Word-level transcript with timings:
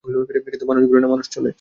কিন্তু, 0.45 0.65
মানুষ 0.65 0.83
ঘোরে 0.87 0.99
না, 0.99 1.07
মানুষ 1.07 1.25
চলে। 1.29 1.49